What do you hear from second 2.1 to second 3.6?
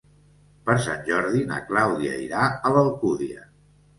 irà a l'Alcúdia.